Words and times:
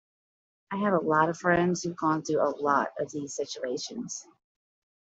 I 0.71 0.77
have 0.77 0.93
a 0.93 0.97
lot 0.97 1.29
of 1.29 1.37
friends 1.37 1.83
who've 1.83 1.95
gone 1.95 2.23
through 2.23 2.41
a 2.41 2.49
lot 2.59 2.89
of 2.97 3.11
these 3.11 3.35
situations. 3.35 4.25